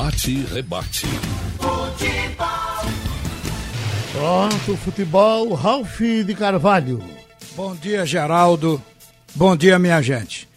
Bate 0.00 0.30
e 0.30 0.44
rebate. 0.44 1.06
Futebol. 1.58 2.46
Pronto, 4.12 4.76
futebol, 4.76 5.54
Ralf 5.54 6.00
de 6.24 6.34
Carvalho. 6.36 7.02
Bom 7.56 7.74
dia, 7.74 8.06
Geraldo. 8.06 8.80
Bom 9.34 9.56
dia, 9.56 9.76
minha 9.76 10.00
gente. 10.00 10.48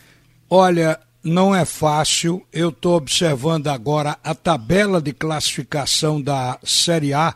Olha, 0.47 0.99
não 1.23 1.55
é 1.55 1.65
fácil. 1.65 2.45
Eu 2.53 2.69
estou 2.69 2.97
observando 2.97 3.69
agora 3.69 4.15
a 4.23 4.35
tabela 4.35 5.01
de 5.01 5.11
classificação 5.11 6.21
da 6.21 6.59
Série 6.63 7.11
A. 7.11 7.33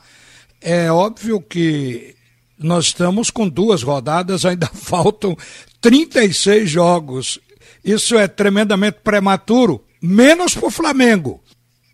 É 0.62 0.92
óbvio 0.92 1.42
que 1.42 2.16
nós 2.56 2.86
estamos 2.86 3.32
com 3.32 3.50
duas 3.50 3.82
rodadas, 3.82 4.46
ainda 4.46 4.68
faltam 4.78 5.36
36 5.82 6.70
jogos. 6.70 7.40
Isso 7.84 8.16
é 8.16 8.28
tremendamente 8.28 9.00
prematuro, 9.04 9.84
menos 10.00 10.54
para 10.54 10.68
o 10.68 10.72
Flamengo. 10.72 11.42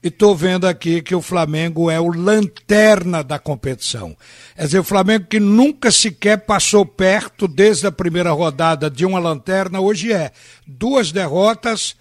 E 0.04 0.08
estou 0.08 0.36
vendo 0.36 0.66
aqui 0.66 1.00
que 1.02 1.14
o 1.14 1.22
Flamengo 1.22 1.90
é 1.90 2.00
o 2.00 2.12
lanterna 2.12 3.24
da 3.24 3.38
competição. 3.38 4.18
Quer 4.56 4.66
dizer, 4.66 4.80
o 4.80 4.84
Flamengo 4.84 5.28
que 5.28 5.40
nunca 5.40 5.92
sequer 5.92 6.38
passou 6.40 6.84
perto 6.86 7.48
desde 7.48 7.86
a 7.86 7.92
primeira 7.92 8.32
rodada 8.32 8.90
de 8.90 9.06
uma 9.06 9.20
lanterna, 9.20 9.80
hoje 9.80 10.12
é. 10.12 10.32
Duas 10.66 11.12
derrotas, 11.12 11.96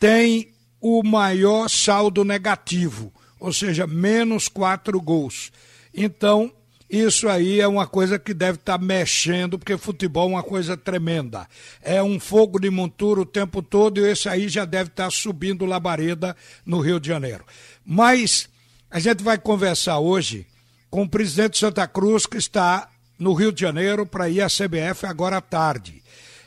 tem 0.00 0.48
o 0.80 1.02
maior 1.02 1.68
saldo 1.68 2.24
negativo, 2.24 3.12
ou 3.38 3.52
seja, 3.52 3.86
menos 3.86 4.48
quatro 4.48 4.98
gols. 4.98 5.52
Então, 5.92 6.50
isso 6.90 7.28
aí 7.28 7.60
é 7.60 7.68
uma 7.68 7.86
coisa 7.86 8.18
que 8.18 8.32
deve 8.32 8.56
estar 8.56 8.78
tá 8.78 8.84
mexendo, 8.84 9.58
porque 9.58 9.76
futebol 9.76 10.24
é 10.24 10.32
uma 10.32 10.42
coisa 10.42 10.76
tremenda. 10.76 11.46
É 11.82 12.02
um 12.02 12.18
fogo 12.18 12.58
de 12.58 12.70
montura 12.70 13.20
o 13.20 13.26
tempo 13.26 13.62
todo 13.62 13.98
e 13.98 14.10
esse 14.10 14.28
aí 14.28 14.48
já 14.48 14.64
deve 14.64 14.88
estar 14.88 15.04
tá 15.04 15.10
subindo 15.10 15.66
labareda 15.66 16.34
no 16.64 16.80
Rio 16.80 16.98
de 16.98 17.08
Janeiro. 17.08 17.44
Mas 17.84 18.48
a 18.90 18.98
gente 18.98 19.22
vai 19.22 19.36
conversar 19.36 19.98
hoje 19.98 20.46
com 20.90 21.02
o 21.02 21.08
presidente 21.08 21.52
de 21.52 21.58
Santa 21.58 21.86
Cruz, 21.86 22.24
que 22.24 22.38
está 22.38 22.88
no 23.18 23.34
Rio 23.34 23.52
de 23.52 23.60
Janeiro 23.60 24.06
para 24.06 24.30
ir 24.30 24.40
à 24.40 24.46
CBF 24.46 25.04
agora 25.04 25.36
à 25.36 25.40
tarde. 25.42 26.02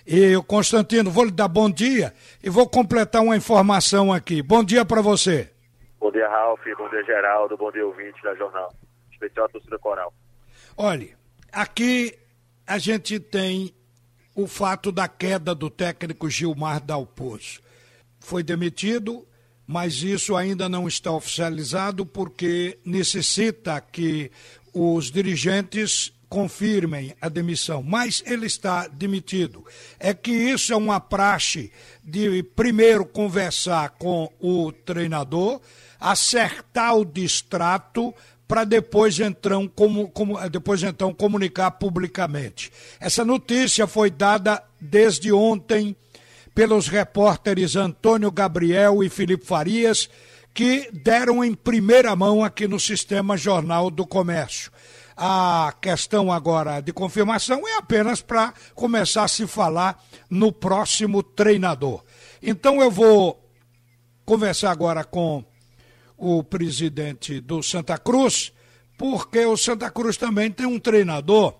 E 0.08 0.36
o 0.36 0.42
Constantino, 0.42 1.12
vou 1.12 1.26
lhe 1.26 1.32
dar 1.32 1.48
bom 1.48 1.70
dia 1.70 2.14
e 2.44 2.50
vou 2.50 2.68
completar 2.68 3.22
uma 3.22 3.36
informação 3.36 4.12
aqui. 4.12 4.42
Bom 4.42 4.64
dia 4.64 4.84
para 4.84 5.02
você. 5.02 5.52
Bom 6.00 6.12
dia, 6.12 6.28
Ralf. 6.28 6.62
Bom 6.78 6.90
dia, 6.90 7.04
Geraldo. 7.04 7.56
Bom 7.56 7.72
dia, 7.72 7.86
ouvinte 7.86 8.22
da 8.24 8.34
Jornal. 8.34 8.74
Especial 9.12 9.48
torcida 9.50 9.78
coral. 9.78 10.12
Olhe, 10.78 11.14
aqui 11.52 12.18
a 12.66 12.78
gente 12.78 13.20
tem 13.20 13.74
o 14.34 14.48
fato 14.48 14.92
da 14.92 15.08
queda 15.08 15.54
do 15.54 15.70
técnico 15.70 16.30
Gilmar 16.30 16.82
Dalpozo. 16.82 17.60
Foi 18.20 18.42
demitido, 18.44 19.28
mas 19.68 20.02
isso 20.02 20.36
ainda 20.36 20.70
não 20.70 20.88
está 20.88 21.12
oficializado 21.12 22.06
porque 22.06 22.80
necessita 22.86 23.82
que 23.82 24.32
os 24.74 25.12
dirigentes 25.12 26.14
confirmem 26.30 27.14
a 27.20 27.28
demissão, 27.28 27.84
mas 27.84 28.24
ele 28.26 28.46
está 28.46 28.88
demitido. 28.88 29.66
É 30.00 30.14
que 30.14 30.32
isso 30.32 30.72
é 30.72 30.78
uma 30.78 30.98
praxe 30.98 31.74
de 32.02 32.42
primeiro 32.42 33.06
conversar 33.06 33.90
com 33.92 34.32
o 34.40 34.72
treinador, 34.72 35.60
acertar 36.00 36.96
o 36.96 37.04
distrato 37.04 38.16
para 38.52 38.66
depois 38.66 39.18
então, 39.18 39.66
como, 39.66 40.10
como, 40.10 40.38
depois 40.50 40.84
então 40.84 41.14
comunicar 41.14 41.72
publicamente. 41.72 42.70
Essa 43.00 43.24
notícia 43.24 43.88
foi 43.88 44.12
dada 44.12 44.62
desde 44.78 45.32
ontem 45.32 45.96
pelos 46.54 46.90
repórteres 46.90 47.78
Antônio 47.78 48.30
Gabriel 48.30 49.02
e 49.02 49.10
Felipe 49.10 49.46
Farias, 49.46 50.10
que 50.54 50.90
deram 50.92 51.42
em 51.42 51.54
primeira 51.54 52.14
mão 52.14 52.44
aqui 52.44 52.68
no 52.68 52.78
Sistema 52.78 53.38
Jornal 53.38 53.90
do 53.90 54.06
Comércio. 54.06 54.70
A 55.16 55.74
questão 55.80 56.30
agora 56.30 56.82
de 56.82 56.92
confirmação 56.92 57.66
é 57.66 57.78
apenas 57.78 58.22
para 58.22 58.54
começar 58.76 59.24
a 59.24 59.30
se 59.30 59.48
falar 59.48 59.98
no 60.30 60.52
próximo 60.52 61.24
treinador. 61.24 62.04
Então 62.44 62.82
eu 62.82 62.92
vou 62.92 63.50
conversar 64.26 64.72
agora 64.72 65.06
com 65.06 65.42
o 66.22 66.44
presidente 66.44 67.42
do 67.42 67.64
Santa 67.64 67.98
Cruz, 67.98 68.54
porque 68.96 69.44
o 69.44 69.58
Santa 69.58 69.90
Cruz 69.90 70.18
também 70.18 70.52
tem 70.52 70.68
um 70.68 70.80
treinador 70.80 71.56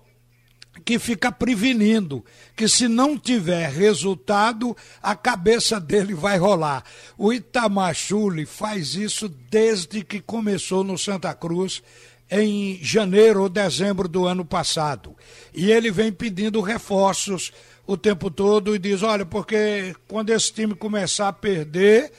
que 0.84 1.00
fica 1.00 1.32
prevenindo 1.32 2.24
que 2.56 2.68
se 2.68 2.86
não 2.86 3.18
tiver 3.18 3.68
resultado, 3.68 4.76
a 5.02 5.16
cabeça 5.16 5.80
dele 5.80 6.14
vai 6.14 6.38
rolar. 6.38 6.84
O 7.18 7.32
Itamar 7.32 7.92
Chuli 7.92 8.46
faz 8.46 8.94
isso 8.94 9.28
desde 9.28 10.04
que 10.04 10.20
começou 10.20 10.84
no 10.84 10.96
Santa 10.96 11.34
Cruz 11.34 11.82
em 12.30 12.78
janeiro 12.80 13.42
ou 13.42 13.48
dezembro 13.48 14.06
do 14.08 14.26
ano 14.26 14.44
passado. 14.44 15.16
E 15.52 15.72
ele 15.72 15.90
vem 15.90 16.12
pedindo 16.12 16.60
reforços 16.60 17.52
o 17.84 17.96
tempo 17.96 18.30
todo 18.30 18.76
e 18.76 18.78
diz: 18.78 19.02
olha, 19.02 19.26
porque 19.26 19.94
quando 20.06 20.30
esse 20.30 20.52
time 20.52 20.74
começar 20.76 21.28
a 21.28 21.32
perder, 21.32 22.12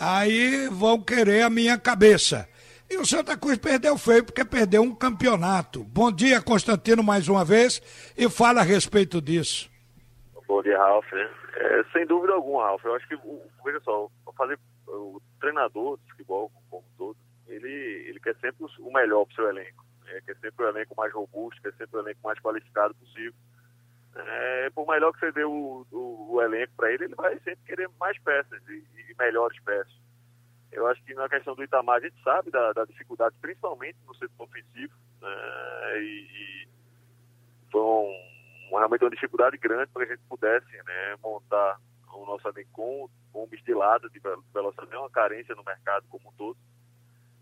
aí 0.00 0.66
vão 0.68 1.02
querer 1.02 1.42
a 1.42 1.50
minha 1.50 1.78
cabeça. 1.78 2.48
E 2.88 2.96
o 2.96 3.04
Santa 3.04 3.36
Cruz 3.36 3.58
perdeu 3.58 3.96
feio 3.98 4.24
porque 4.24 4.44
perdeu 4.44 4.82
um 4.82 4.94
campeonato. 4.94 5.84
Bom 5.84 6.10
dia, 6.10 6.40
Constantino, 6.40 7.04
mais 7.04 7.28
uma 7.28 7.44
vez, 7.44 7.80
e 8.16 8.28
fala 8.28 8.60
a 8.60 8.64
respeito 8.64 9.20
disso. 9.20 9.70
Bom 10.48 10.62
dia, 10.62 10.76
Ralf. 10.76 11.06
É, 11.12 11.84
sem 11.92 12.06
dúvida 12.06 12.32
alguma, 12.32 12.64
Ralf. 12.64 12.84
Eu 12.84 12.94
acho 12.96 13.06
que, 13.06 13.16
veja 13.64 13.80
só, 13.84 14.10
fazer 14.36 14.58
o 14.88 15.20
treinador 15.38 15.98
de 15.98 16.10
futebol, 16.10 16.50
como 16.68 16.82
todo, 16.98 17.16
ele, 17.46 17.68
ele 18.08 18.18
quer 18.18 18.34
sempre 18.40 18.66
o 18.80 18.92
melhor 18.92 19.24
para 19.26 19.32
o 19.32 19.36
seu 19.36 19.48
elenco. 19.48 19.84
É, 20.08 20.20
quer 20.22 20.36
sempre 20.40 20.64
o 20.64 20.68
elenco 20.68 20.94
mais 20.96 21.12
robusto, 21.12 21.62
quer 21.62 21.72
sempre 21.74 21.96
o 21.96 22.00
elenco 22.00 22.20
mais 22.24 22.40
qualificado 22.40 22.94
possível. 22.94 23.34
É, 24.26 24.70
por 24.70 24.86
melhor 24.86 25.12
que 25.12 25.20
você 25.20 25.32
dê 25.32 25.44
o, 25.44 25.86
o, 25.90 26.34
o 26.34 26.42
elenco 26.42 26.72
para 26.76 26.92
ele, 26.92 27.04
ele 27.04 27.14
vai 27.14 27.38
sempre 27.40 27.64
querer 27.66 27.88
mais 27.98 28.18
peças 28.20 28.62
e, 28.68 28.84
e, 28.96 29.14
melhores 29.18 29.58
peças. 29.62 30.00
Eu 30.72 30.86
acho 30.86 31.02
que 31.04 31.14
na 31.14 31.28
questão 31.28 31.54
do 31.54 31.64
Itamar, 31.64 31.96
a 31.96 32.00
gente 32.00 32.22
sabe 32.22 32.50
da, 32.50 32.72
da 32.72 32.84
dificuldade, 32.84 33.34
principalmente 33.40 33.98
no 34.06 34.14
setor 34.14 34.44
ofensivo, 34.44 34.94
né, 35.20 36.02
e, 36.02 36.28
e, 36.32 36.68
foi 37.70 37.80
um, 37.80 38.68
realmente 38.70 39.04
uma 39.04 39.10
dificuldade 39.10 39.56
grande 39.58 39.90
para 39.92 40.06
que 40.06 40.12
a 40.12 40.16
gente 40.16 40.26
pudesse 40.28 40.70
né, 40.84 41.16
montar 41.22 41.78
o 42.12 42.24
nosso 42.26 42.48
elenco 42.48 42.70
com 42.72 43.10
bombas 43.32 43.60
de 43.62 43.74
lado 43.74 44.08
de 44.10 44.20
velocidade, 44.52 44.94
é 44.94 44.98
uma 44.98 45.10
carência 45.10 45.54
no 45.54 45.64
mercado 45.64 46.06
como 46.08 46.28
um 46.28 46.32
todo. 46.32 46.56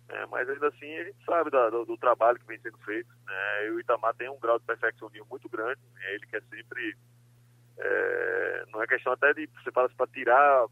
É, 0.08 0.26
mas 0.26 0.48
ainda 0.48 0.69
assim 0.69 0.96
a 0.96 1.04
gente 1.04 1.24
sabe 1.24 1.50
da, 1.50 1.69
do, 1.69 1.84
do, 1.84 1.96
trabalho 1.98 2.38
que 2.38 2.46
vem 2.46 2.58
sendo 2.60 2.78
feito. 2.78 3.08
Né? 3.26 3.70
O 3.72 3.80
Itamar 3.80 4.14
tem 4.14 4.28
um 4.28 4.38
grau 4.38 4.58
de 4.58 4.64
perfeccionismo 4.64 5.26
muito 5.28 5.48
grande. 5.48 5.80
Né? 5.94 6.14
Ele 6.14 6.26
quer 6.26 6.42
sempre. 6.48 6.96
É, 7.76 8.64
não 8.72 8.82
é 8.82 8.86
questão 8.86 9.12
até 9.12 9.32
de 9.34 9.46
você 9.46 9.70
fala 9.70 9.86
assim, 9.86 9.96
para 9.96 10.06
tirar, 10.08 10.66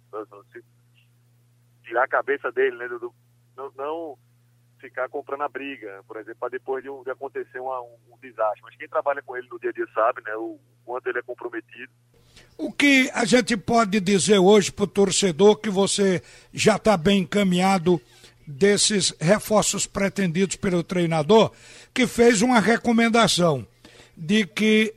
tirar 1.84 2.04
a 2.04 2.08
cabeça 2.08 2.50
dele, 2.50 2.76
né? 2.76 2.88
Do, 2.88 3.14
não, 3.56 3.70
não, 3.76 4.19
ficar 4.80 5.08
comprando 5.08 5.42
a 5.42 5.48
briga, 5.48 6.03
por 6.08 6.16
exemplo, 6.16 6.41
para 6.41 6.50
depois 6.50 6.82
de, 6.82 6.91
um, 6.91 7.03
de 7.03 7.10
acontecer 7.10 7.60
uma, 7.60 7.80
um, 7.80 7.97
um, 8.10 8.18
desastre. 8.20 8.62
Mas 8.62 8.76
quem 8.76 8.88
trabalha 8.88 9.22
com 9.22 9.36
ele 9.36 9.48
no 9.48 9.58
dia 9.60 9.70
a 9.70 9.72
dia 9.72 9.86
sabe, 9.94 10.22
né? 10.22 10.34
O, 10.36 10.54
o 10.54 10.60
quanto 10.84 11.08
ele 11.08 11.18
é 11.18 11.22
comprometido. 11.22 11.92
O 12.58 12.72
que 12.72 13.10
a 13.12 13.24
gente 13.24 13.56
pode 13.56 14.00
dizer 14.00 14.38
hoje 14.38 14.72
para 14.72 14.84
o 14.84 14.88
torcedor 14.88 15.56
que 15.56 15.68
você 15.68 16.22
já 16.53 16.76
está 16.76 16.97
bem 16.97 17.20
encaminhado 17.20 18.00
desses 18.46 19.14
reforços 19.20 19.86
pretendidos 19.86 20.56
pelo 20.56 20.82
treinador, 20.82 21.52
que 21.92 22.06
fez 22.06 22.42
uma 22.42 22.60
recomendação 22.60 23.66
de 24.16 24.46
que 24.46 24.94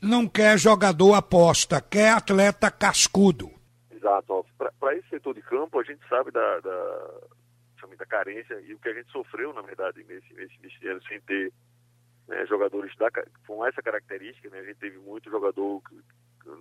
não 0.00 0.26
quer 0.26 0.58
jogador 0.58 1.14
aposta, 1.14 1.80
quer 1.80 2.10
atleta 2.10 2.70
cascudo. 2.70 3.50
Exato. 3.90 4.44
Para 4.80 4.96
esse 4.96 5.08
setor 5.08 5.34
de 5.34 5.42
campo, 5.42 5.78
a 5.78 5.84
gente 5.84 6.00
sabe 6.08 6.32
da, 6.32 6.60
da, 6.60 7.20
da 7.96 8.06
carência 8.06 8.60
e 8.66 8.74
o 8.74 8.78
que 8.78 8.88
a 8.88 8.94
gente 8.94 9.10
sofreu, 9.12 9.52
na 9.52 9.62
verdade, 9.62 10.04
nesse, 10.04 10.34
nesse 10.34 10.58
vestiário, 10.58 11.00
sem 11.06 11.20
ter 11.20 11.52
né, 12.26 12.44
jogadores 12.46 12.94
da, 12.96 13.08
com 13.46 13.64
essa 13.64 13.80
característica. 13.80 14.50
Né, 14.50 14.58
a 14.58 14.64
gente 14.64 14.78
teve 14.78 14.98
muito 14.98 15.30
jogador 15.30 15.80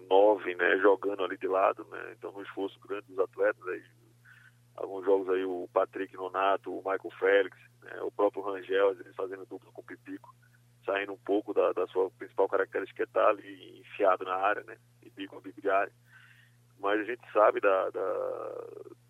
nove 0.07 0.53
né, 0.55 0.77
jogando 0.77 1.23
ali 1.23 1.37
de 1.37 1.47
lado, 1.47 1.85
né, 1.89 2.13
então 2.17 2.31
no 2.31 2.43
esforço 2.43 2.79
grande 2.87 3.07
dos 3.07 3.17
atletas, 3.17 3.67
aí, 3.67 3.83
alguns 4.75 5.05
jogos 5.05 5.29
aí 5.29 5.45
o 5.45 5.69
Patrick 5.73 6.15
Nonato, 6.15 6.71
o 6.71 6.77
Michael 6.77 7.11
Félix, 7.19 7.57
né, 7.81 8.01
o 8.01 8.11
próprio 8.11 8.43
Rangel, 8.43 8.89
às 8.89 8.97
vezes 8.97 9.15
fazendo 9.15 9.45
dupla 9.45 9.71
com 9.71 9.81
o 9.81 9.85
Pipico, 9.85 10.33
saindo 10.85 11.13
um 11.13 11.17
pouco 11.17 11.53
da, 11.53 11.71
da 11.73 11.87
sua 11.87 12.09
principal 12.11 12.47
característica 12.47 12.97
que 12.97 13.01
é 13.03 13.05
estar 13.05 13.29
ali 13.29 13.79
enfiado 13.79 14.23
na 14.25 14.35
área, 14.35 14.63
né, 14.63 14.77
e 15.03 15.09
bico 15.09 15.37
a 15.37 15.41
bico 15.41 15.61
de 15.61 15.69
área. 15.69 15.93
Mas 16.79 16.99
a 16.99 17.03
gente 17.03 17.21
sabe 17.31 17.59
da, 17.59 17.89
da, 17.91 18.65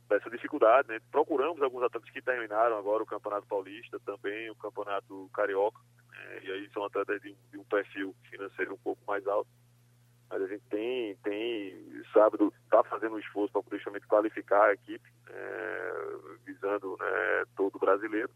dessa 0.10 0.30
dificuldade, 0.30 0.90
né. 0.90 1.00
Procuramos 1.10 1.62
alguns 1.62 1.84
atletas 1.84 2.10
que 2.10 2.22
terminaram 2.22 2.78
agora 2.78 3.04
o 3.04 3.08
Campeonato 3.08 3.48
Paulista, 3.48 4.00
também 4.02 4.50
o 4.50 4.56
Campeonato 4.56 5.30
Carioca, 5.34 5.80
né, 6.10 6.40
e 6.44 6.52
aí 6.52 6.70
são 6.74 6.84
atletas 6.84 7.22
de, 7.22 7.36
de 7.50 7.58
um 7.58 7.64
perfil 7.64 8.16
financeiro 8.30 8.74
um 8.74 8.80
pouco 8.80 9.02
mais 9.08 9.26
alto 9.28 9.50
mas 10.32 10.42
a 10.42 10.48
gente 10.48 10.64
tem, 10.70 11.16
tem 11.18 12.04
sábado, 12.14 12.54
está 12.64 12.82
fazendo 12.84 13.16
um 13.16 13.20
esforço 13.20 13.52
para 13.52 13.78
justamente 13.78 14.08
qualificar 14.08 14.70
a 14.70 14.74
equipe, 14.74 15.08
é, 15.30 15.94
visando 16.46 16.96
né, 16.98 17.44
todo 17.58 17.78
brasileiro. 17.78 18.30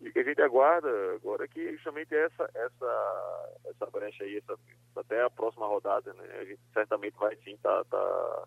E 0.00 0.08
o 0.08 0.12
que 0.12 0.20
a 0.20 0.22
gente 0.22 0.40
aguarda 0.40 0.88
agora 1.16 1.44
é 1.44 1.48
que 1.48 1.72
justamente 1.72 2.14
essa, 2.14 2.48
essa, 2.54 3.58
essa 3.66 3.86
brecha 3.90 4.22
aí, 4.22 4.36
essa, 4.36 4.56
até 4.94 5.20
a 5.20 5.30
próxima 5.30 5.66
rodada, 5.66 6.12
né, 6.14 6.24
a 6.40 6.44
gente 6.44 6.60
certamente 6.72 7.18
vai 7.18 7.34
sim 7.42 7.56
tá, 7.56 7.84
tá, 7.90 8.44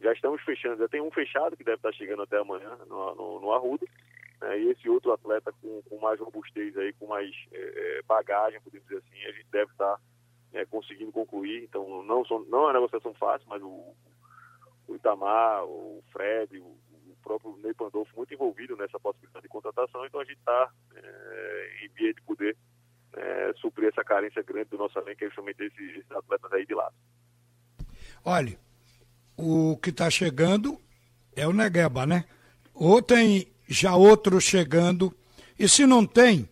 já 0.00 0.12
estamos 0.12 0.42
fechando, 0.42 0.78
já 0.78 0.88
tem 0.88 1.00
um 1.00 1.12
fechado 1.12 1.56
que 1.56 1.62
deve 1.62 1.76
estar 1.76 1.92
chegando 1.92 2.22
até 2.22 2.38
amanhã 2.38 2.76
no, 2.88 3.14
no, 3.14 3.40
no 3.40 3.52
Arruda, 3.52 3.86
né, 4.40 4.58
e 4.58 4.70
esse 4.70 4.88
outro 4.88 5.12
atleta 5.12 5.52
com, 5.62 5.80
com 5.82 6.00
mais 6.00 6.18
robustez 6.18 6.76
aí, 6.76 6.92
com 6.94 7.06
mais 7.06 7.30
é, 7.52 8.02
bagagem, 8.08 8.60
podemos 8.60 8.88
dizer 8.88 8.98
assim, 8.98 9.24
a 9.24 9.32
gente 9.32 9.46
deve 9.52 9.70
estar 9.70 10.00
é, 10.52 10.64
conseguindo 10.64 11.12
concluir. 11.12 11.64
Então, 11.64 12.02
não, 12.04 12.24
são, 12.24 12.44
não 12.44 12.60
é 12.60 12.62
uma 12.66 12.72
negociação 12.74 13.14
fácil, 13.14 13.46
mas 13.48 13.62
o, 13.62 13.94
o 14.88 14.94
Itamar, 14.94 15.64
o 15.64 16.02
Fred, 16.12 16.58
o, 16.58 16.64
o 16.64 17.16
próprio 17.22 17.56
Ney 17.62 17.74
Pandolfo 17.74 18.16
muito 18.16 18.32
envolvido 18.32 18.76
nessa 18.76 18.98
possibilidade 18.98 19.42
de 19.42 19.48
contratação, 19.48 20.04
então 20.06 20.20
a 20.20 20.24
gente 20.24 20.38
está 20.38 20.70
é, 20.94 21.84
em 21.84 21.88
via 21.88 22.14
de 22.14 22.22
poder 22.22 22.56
é, 23.14 23.52
suprir 23.56 23.88
essa 23.88 24.04
carência 24.04 24.42
grande 24.42 24.70
do 24.70 24.78
nosso 24.78 24.98
elenco, 24.98 25.18
que 25.18 25.24
é 25.24 25.28
justamente 25.28 25.62
esses, 25.62 25.96
esses 25.96 26.10
atletas 26.10 26.52
aí 26.52 26.66
de 26.66 26.74
lado. 26.74 26.94
Olha, 28.24 28.58
o 29.36 29.76
que 29.76 29.90
está 29.90 30.10
chegando 30.10 30.78
é 31.34 31.46
o 31.46 31.52
Negueba, 31.52 32.06
né? 32.06 32.24
Ou 32.74 33.00
tem 33.02 33.48
já 33.68 33.94
outro 33.94 34.40
chegando, 34.40 35.14
e 35.58 35.68
se 35.68 35.86
não 35.86 36.06
tem, 36.06 36.48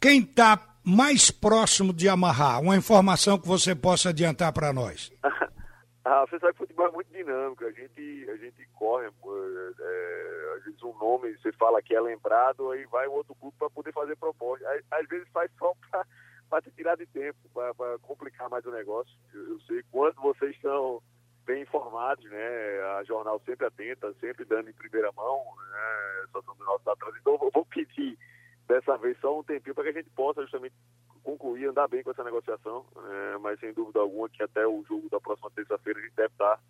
quem 0.00 0.20
está 0.20 0.73
mais 0.84 1.30
próximo 1.30 1.92
de 1.92 2.08
amarrar? 2.08 2.60
Uma 2.60 2.76
informação 2.76 3.38
que 3.38 3.48
você 3.48 3.74
possa 3.74 4.10
adiantar 4.10 4.52
para 4.52 4.72
nós. 4.72 5.10
ah, 6.04 6.24
você 6.28 6.38
sabe 6.38 6.52
que 6.52 6.58
futebol 6.58 6.86
é 6.88 6.90
muito 6.90 7.12
dinâmico. 7.12 7.64
A 7.64 7.72
gente, 7.72 8.28
a 8.30 8.36
gente 8.36 8.68
corre, 8.74 9.06
é, 9.06 10.54
às 10.56 10.64
vezes 10.64 10.82
um 10.82 10.96
nome 10.98 11.34
você 11.38 11.52
fala 11.52 11.82
que 11.82 11.94
é 11.94 12.00
lembrado, 12.00 12.70
aí 12.70 12.84
vai 12.86 13.06
o 13.06 13.12
outro 13.12 13.34
grupo 13.40 13.56
para 13.58 13.70
poder 13.70 13.92
fazer 13.92 14.16
proposta. 14.16 14.66
Às, 14.90 15.08
vezes 15.08 15.26
faz 15.32 15.50
só 15.58 15.72
para 16.50 16.62
te 16.62 16.70
tirar 16.72 16.96
de 16.96 17.06
tempo, 17.06 17.38
para 17.52 17.98
complicar 18.02 18.50
mais 18.50 18.64
o 18.66 18.70
negócio. 18.70 19.12
Eu, 19.32 19.54
eu 19.54 19.60
sei 19.60 19.82
quando 19.90 20.20
vocês 20.20 20.54
estão 20.54 21.00
bem 21.46 21.62
informados, 21.62 22.24
né? 22.30 22.80
A 22.98 23.04
jornal 23.04 23.40
sempre 23.44 23.66
atenta, 23.66 24.12
sempre 24.20 24.44
dando 24.44 24.68
em 24.68 24.74
primeira 24.74 25.10
mão, 25.12 25.44
né? 25.70 26.26
Só 26.32 26.42
são 26.42 26.54
do 26.56 26.64
nosso 26.64 26.88
atletas. 26.88 27.20
Então 27.20 27.38
eu 27.40 27.50
vou 27.52 27.64
pedir 27.66 28.18
dessa 28.66 28.96
vez 28.96 29.18
só 29.20 29.38
um 29.38 29.42
tempinho 29.42 29.74
para 29.74 29.84
que 29.84 29.90
a 29.90 30.02
gente 30.02 30.10
possa 30.10 30.42
justamente 30.42 30.74
concluir, 31.22 31.66
andar 31.66 31.88
bem 31.88 32.02
com 32.02 32.10
essa 32.10 32.22
negociação, 32.22 32.84
é, 32.96 33.38
mas 33.38 33.58
sem 33.58 33.72
dúvida 33.72 33.98
alguma 33.98 34.28
que 34.28 34.42
até 34.42 34.66
o 34.66 34.84
jogo 34.84 35.08
da 35.08 35.20
próxima 35.20 35.50
terça-feira 35.50 35.98
a 35.98 36.02
gente 36.02 36.14
deve 36.14 36.32
estar 36.32 36.60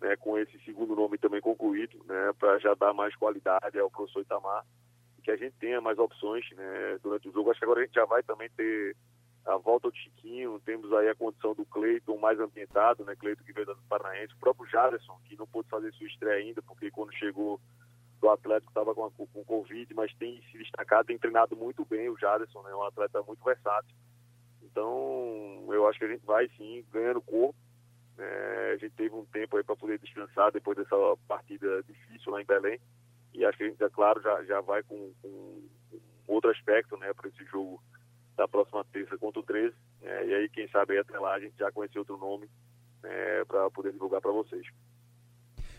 né, 0.00 0.16
com 0.16 0.36
esse 0.38 0.58
segundo 0.64 0.96
nome 0.96 1.18
também 1.18 1.40
concluído, 1.40 2.02
né, 2.06 2.32
para 2.38 2.58
já 2.58 2.74
dar 2.74 2.92
mais 2.92 3.14
qualidade 3.14 3.78
ao 3.78 3.90
professor 3.90 4.22
Itamar, 4.22 4.64
que 5.22 5.30
a 5.30 5.36
gente 5.36 5.54
tenha 5.60 5.80
mais 5.80 5.98
opções 5.98 6.44
né, 6.52 6.98
durante 7.02 7.28
o 7.28 7.32
jogo. 7.32 7.50
Acho 7.50 7.60
que 7.60 7.64
agora 7.64 7.80
a 7.80 7.84
gente 7.84 7.94
já 7.94 8.04
vai 8.04 8.22
também 8.22 8.48
ter 8.56 8.96
a 9.46 9.56
volta 9.56 9.90
do 9.90 9.96
Chiquinho, 9.96 10.60
temos 10.64 10.92
aí 10.92 11.08
a 11.08 11.14
condição 11.14 11.54
do 11.54 11.64
Cleiton 11.66 12.16
mais 12.18 12.38
ambientado, 12.40 13.04
né, 13.04 13.14
Cleiton 13.16 13.44
que 13.44 13.52
veio 13.52 13.66
do 13.66 13.76
Paranaense, 13.88 14.34
o 14.34 14.40
próprio 14.40 14.68
Jaderson, 14.68 15.18
que 15.24 15.36
não 15.36 15.46
pôde 15.46 15.68
fazer 15.68 15.92
sua 15.92 16.06
estreia 16.06 16.36
ainda, 16.36 16.62
porque 16.62 16.90
quando 16.90 17.12
chegou 17.14 17.60
do 18.20 18.28
Atlético 18.28 18.70
estava 18.70 18.94
com, 18.94 19.10
com 19.10 19.44
Covid, 19.44 19.94
mas 19.94 20.14
tem 20.14 20.42
se 20.50 20.58
destacado, 20.58 21.06
tem 21.06 21.18
treinado 21.18 21.56
muito 21.56 21.84
bem 21.84 22.08
o 22.08 22.18
Jaderson, 22.18 22.62
né? 22.62 22.74
Um 22.74 22.82
atleta 22.82 23.22
muito 23.22 23.42
versátil. 23.42 23.96
Então, 24.62 25.66
eu 25.68 25.88
acho 25.88 25.98
que 25.98 26.04
a 26.04 26.08
gente 26.08 26.24
vai 26.24 26.48
sim 26.56 26.84
ganhando 26.92 27.20
corpo. 27.22 27.58
Né? 28.16 28.72
A 28.74 28.76
gente 28.76 28.92
teve 28.92 29.14
um 29.14 29.24
tempo 29.24 29.56
aí 29.56 29.64
para 29.64 29.74
poder 29.74 29.98
descansar 29.98 30.52
depois 30.52 30.76
dessa 30.76 30.96
partida 31.26 31.82
difícil 31.82 32.30
lá 32.32 32.42
em 32.42 32.46
Belém. 32.46 32.78
E 33.32 33.44
acho 33.44 33.56
que 33.56 33.64
a 33.64 33.68
gente, 33.68 33.82
é 33.82 33.88
claro, 33.88 34.20
já, 34.20 34.44
já 34.44 34.60
vai 34.60 34.82
com, 34.82 35.12
com, 35.22 35.62
outro 36.26 36.50
aspecto, 36.50 36.96
né, 36.96 37.12
para 37.12 37.28
esse 37.28 37.44
jogo 37.46 37.82
da 38.36 38.46
próxima 38.46 38.84
terça 38.92 39.18
contra 39.18 39.40
o 39.40 39.44
13. 39.44 39.74
Né? 40.02 40.26
E 40.26 40.34
aí, 40.34 40.48
quem 40.48 40.68
sabe 40.68 40.98
até 40.98 41.18
lá 41.18 41.34
a 41.34 41.40
gente 41.40 41.56
já 41.58 41.72
conhecer 41.72 41.98
outro 41.98 42.16
nome 42.18 42.48
né, 43.02 43.44
para 43.46 43.70
poder 43.70 43.92
divulgar 43.92 44.20
para 44.20 44.30
vocês. 44.30 44.66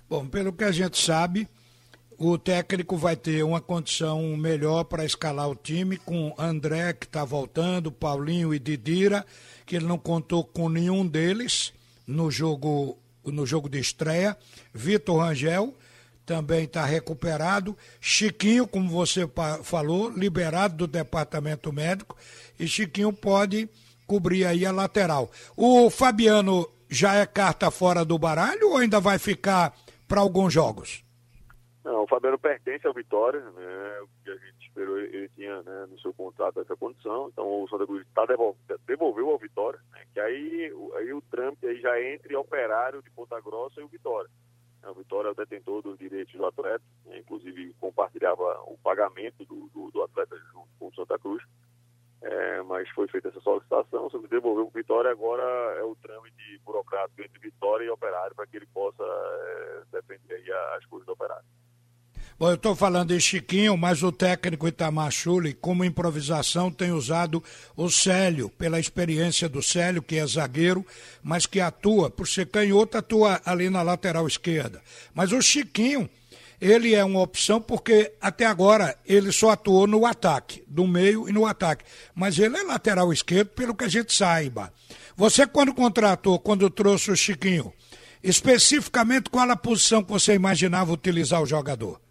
Bom, 0.09 0.27
pelo 0.27 0.51
que 0.51 0.65
a 0.65 0.71
gente 0.71 0.97
sabe, 0.97 1.47
o 2.17 2.37
técnico 2.37 2.97
vai 2.97 3.15
ter 3.15 3.43
uma 3.43 3.59
condição 3.59 4.35
melhor 4.37 4.83
para 4.83 5.05
escalar 5.05 5.49
o 5.49 5.55
time 5.55 5.97
com 5.97 6.33
André, 6.37 6.93
que 6.93 7.05
está 7.05 7.25
voltando, 7.25 7.91
Paulinho 7.91 8.53
e 8.53 8.59
Didira, 8.59 9.25
que 9.65 9.75
ele 9.75 9.85
não 9.85 9.97
contou 9.97 10.43
com 10.43 10.69
nenhum 10.69 11.05
deles 11.05 11.73
no 12.05 12.29
jogo, 12.29 12.97
no 13.25 13.45
jogo 13.45 13.69
de 13.69 13.79
estreia. 13.79 14.37
Vitor 14.73 15.19
Rangel 15.19 15.75
também 16.25 16.65
está 16.65 16.85
recuperado. 16.85 17.75
Chiquinho, 17.99 18.67
como 18.67 18.89
você 18.89 19.27
falou, 19.63 20.09
liberado 20.09 20.75
do 20.75 20.87
departamento 20.87 21.73
médico. 21.73 22.15
E 22.59 22.67
Chiquinho 22.67 23.11
pode 23.11 23.67
cobrir 24.05 24.45
aí 24.45 24.65
a 24.65 24.71
lateral. 24.71 25.31
O 25.55 25.89
Fabiano 25.89 26.67
já 26.89 27.15
é 27.15 27.25
carta 27.25 27.71
fora 27.71 28.03
do 28.03 28.19
baralho 28.19 28.71
ou 28.71 28.77
ainda 28.77 28.99
vai 28.99 29.17
ficar 29.17 29.73
para 30.07 30.19
alguns 30.19 30.53
jogos? 30.53 31.03
Não, 31.83 32.03
o 32.03 32.07
Fabiano 32.07 32.37
pertence 32.37 32.85
ao 32.85 32.93
Vitória, 32.93 33.39
né? 33.39 33.99
O 34.01 34.23
que 34.23 34.29
a 34.29 34.35
gente 34.35 34.67
esperou, 34.67 34.99
ele 34.99 35.29
tinha 35.29 35.63
né, 35.63 35.87
no 35.89 35.99
seu 35.99 36.13
contrato 36.13 36.59
essa 36.59 36.75
condição. 36.75 37.29
Então 37.29 37.63
o 37.63 37.67
Santa 37.67 37.87
Cruz 37.87 38.05
tá 38.13 38.25
devolveu, 38.25 38.79
devolveu 38.85 39.29
ao 39.31 39.37
Vitória, 39.39 39.79
né? 39.91 40.05
que 40.13 40.19
aí, 40.19 40.71
aí 40.95 41.13
o 41.13 41.21
trâmite 41.21 41.65
aí 41.65 41.81
já 41.81 41.97
é 41.97 42.13
entre 42.13 42.35
operário 42.35 43.01
de 43.01 43.09
Ponta 43.09 43.39
Grossa 43.41 43.81
e 43.81 43.83
o 43.83 43.87
Vitória. 43.87 44.29
O 44.83 44.93
Vitória 44.93 45.29
é 45.29 45.31
o 45.31 45.35
detentor 45.35 45.81
dos 45.81 45.97
direitos 45.97 46.33
do 46.35 46.45
atleta, 46.45 46.83
né? 47.05 47.17
inclusive 47.17 47.73
compartilhava 47.79 48.61
o 48.67 48.77
pagamento 48.83 49.43
do, 49.45 49.67
do, 49.73 49.91
do 49.91 50.03
atleta 50.03 50.37
junto 50.53 50.69
com 50.77 50.87
o 50.87 50.95
Santa 50.95 51.17
Cruz. 51.17 51.43
É, 52.21 52.61
mas 52.61 52.87
foi 52.89 53.07
feita 53.07 53.29
essa 53.29 53.41
solicitação, 53.41 54.07
sobre 54.11 54.27
devolveu 54.27 54.67
o 54.67 54.69
Vitória, 54.69 55.09
agora 55.09 55.43
é 55.79 55.83
o 55.83 55.95
trâmite 55.95 56.61
burocrático 56.63 57.19
entre 57.21 57.39
Vitória 57.39 57.85
e 57.85 57.89
Operário 57.89 58.35
para 58.35 58.45
que 58.45 58.57
ele 58.57 58.67
possa 58.67 59.03
é, 59.03 59.81
defender 59.91 60.53
as 60.77 60.85
coisas 60.85 61.07
do 61.07 61.13
Operário. 61.13 61.45
Bom, 62.41 62.49
eu 62.49 62.55
estou 62.55 62.75
falando 62.75 63.09
de 63.09 63.21
Chiquinho, 63.21 63.77
mas 63.77 64.01
o 64.01 64.11
técnico 64.11 64.67
Itamar 64.67 65.11
Chuli, 65.11 65.53
como 65.53 65.85
improvisação, 65.85 66.71
tem 66.71 66.91
usado 66.91 67.43
o 67.77 67.87
Célio, 67.87 68.49
pela 68.49 68.79
experiência 68.79 69.47
do 69.47 69.61
Célio, 69.61 70.01
que 70.01 70.15
é 70.15 70.25
zagueiro, 70.25 70.83
mas 71.21 71.45
que 71.45 71.59
atua, 71.59 72.09
por 72.09 72.27
ser 72.27 72.47
canhoto, 72.47 72.97
atua 72.97 73.39
ali 73.45 73.69
na 73.69 73.83
lateral 73.83 74.25
esquerda. 74.25 74.81
Mas 75.13 75.31
o 75.31 75.39
Chiquinho, 75.39 76.09
ele 76.59 76.95
é 76.95 77.05
uma 77.05 77.21
opção 77.21 77.61
porque 77.61 78.11
até 78.19 78.47
agora 78.47 78.97
ele 79.05 79.31
só 79.31 79.51
atuou 79.51 79.85
no 79.85 80.03
ataque, 80.03 80.63
do 80.65 80.87
meio 80.87 81.29
e 81.29 81.31
no 81.31 81.45
ataque. 81.45 81.85
Mas 82.15 82.39
ele 82.39 82.57
é 82.57 82.63
lateral 82.63 83.13
esquerdo, 83.13 83.49
pelo 83.49 83.75
que 83.75 83.83
a 83.83 83.87
gente 83.87 84.11
saiba. 84.15 84.73
Você, 85.15 85.45
quando 85.45 85.75
contratou, 85.75 86.39
quando 86.39 86.71
trouxe 86.71 87.11
o 87.11 87.15
Chiquinho, 87.15 87.71
especificamente 88.23 89.29
qual 89.29 89.47
a 89.47 89.55
posição 89.55 90.03
que 90.03 90.11
você 90.11 90.33
imaginava 90.33 90.91
utilizar 90.91 91.39
o 91.39 91.45
jogador? 91.45 92.01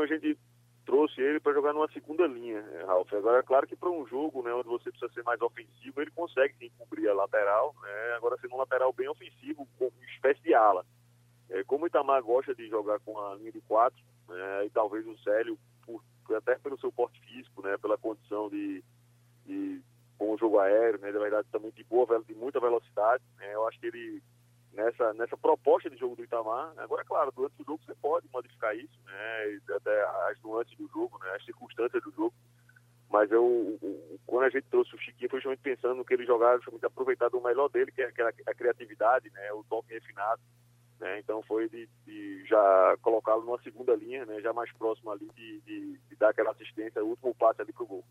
A 0.00 0.06
gente 0.06 0.38
trouxe 0.84 1.20
ele 1.20 1.40
para 1.40 1.52
jogar 1.52 1.72
numa 1.72 1.90
segunda 1.92 2.26
linha, 2.26 2.60
né, 2.62 2.84
Ralf. 2.84 3.12
Agora, 3.12 3.38
é 3.38 3.42
claro 3.42 3.66
que 3.66 3.76
para 3.76 3.90
um 3.90 4.06
jogo 4.06 4.42
né, 4.42 4.52
onde 4.52 4.68
você 4.68 4.90
precisa 4.90 5.12
ser 5.12 5.22
mais 5.22 5.40
ofensivo, 5.40 6.00
ele 6.00 6.10
consegue 6.10 6.54
sim, 6.58 6.70
cobrir 6.78 7.08
a 7.08 7.14
lateral, 7.14 7.74
né, 7.82 8.14
agora 8.16 8.36
sendo 8.40 8.54
um 8.54 8.58
lateral 8.58 8.92
bem 8.92 9.08
ofensivo, 9.08 9.66
com 9.78 9.86
uma 9.86 10.06
espécie 10.14 10.42
de 10.42 10.54
ala. 10.54 10.84
É, 11.50 11.62
como 11.64 11.84
o 11.84 11.86
Itamar 11.86 12.22
gosta 12.22 12.54
de 12.54 12.68
jogar 12.68 12.98
com 13.00 13.18
a 13.18 13.34
linha 13.36 13.52
de 13.52 13.60
quatro, 13.62 14.00
né, 14.28 14.66
e 14.66 14.70
talvez 14.70 15.06
o 15.06 15.16
Célio, 15.18 15.58
por, 15.84 16.02
até 16.34 16.56
pelo 16.56 16.78
seu 16.78 16.90
porte 16.90 17.20
físico, 17.20 17.62
né, 17.62 17.76
pela 17.78 17.98
condição 17.98 18.48
de, 18.48 18.82
de 19.46 19.80
bom 20.18 20.36
jogo 20.36 20.58
aéreo, 20.58 20.98
né, 21.00 21.12
na 21.12 21.18
verdade 21.18 21.48
também 21.52 21.70
de 21.70 21.84
boa, 21.84 22.06
de 22.26 22.34
muita 22.34 22.58
velocidade, 22.58 23.22
né, 23.38 23.54
eu 23.54 23.66
acho 23.68 23.78
que 23.78 23.86
ele 23.86 24.22
nessa, 24.72 25.12
nessa 25.14 25.36
proposta 25.36 25.88
de 25.88 25.96
jogo 25.96 26.16
do 26.16 26.24
Itamar. 26.24 26.72
Agora, 26.78 27.02
é 27.02 27.04
claro, 27.04 27.32
durante 27.34 27.60
o 27.60 27.64
jogo 27.64 27.80
você 27.84 27.94
pode 27.94 28.26
modificar 28.32 28.76
isso, 28.76 28.98
né? 29.04 29.60
Até 29.76 30.02
as 30.30 30.40
nuances 30.42 30.76
do 30.76 30.88
jogo, 30.88 31.18
né? 31.22 31.30
As 31.36 31.44
circunstâncias 31.44 32.02
do 32.02 32.10
jogo. 32.12 32.34
Mas 33.10 33.30
eu, 33.30 33.78
quando 34.26 34.44
a 34.44 34.50
gente 34.50 34.66
trouxe 34.70 34.94
o 34.94 34.98
Chiquinho, 34.98 35.28
foi 35.28 35.38
justamente 35.40 35.62
pensando 35.62 35.96
no 35.96 36.04
que 36.04 36.14
ele 36.14 36.24
jogava, 36.24 36.56
justamente 36.56 36.86
aproveitar 36.86 37.28
do 37.28 37.42
melhor 37.42 37.68
dele, 37.68 37.92
que 37.92 38.00
é 38.00 38.10
a 38.46 38.54
criatividade, 38.54 39.30
né? 39.30 39.52
O 39.52 39.62
toque 39.64 39.92
refinado. 39.92 40.40
Né? 40.98 41.18
Então 41.18 41.42
foi 41.42 41.68
de, 41.68 41.88
de 42.06 42.44
já 42.46 42.96
colocá-lo 43.02 43.44
numa 43.44 43.60
segunda 43.62 43.94
linha, 43.94 44.24
né? 44.24 44.40
Já 44.40 44.52
mais 44.52 44.72
próximo 44.72 45.10
ali 45.10 45.28
de, 45.34 45.60
de, 45.60 45.98
de 46.08 46.16
dar 46.16 46.30
aquela 46.30 46.52
assistência, 46.52 47.04
o 47.04 47.08
último 47.08 47.34
passe 47.34 47.60
ali 47.60 47.72
pro 47.72 47.86
gol. 47.86 48.04